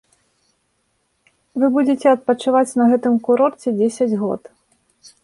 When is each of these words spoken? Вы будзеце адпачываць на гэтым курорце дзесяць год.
Вы 1.63 1.69
будзеце 1.75 2.13
адпачываць 2.17 2.77
на 2.81 2.85
гэтым 2.95 3.21
курорце 3.29 3.69
дзесяць 3.77 4.19
год. 4.23 4.41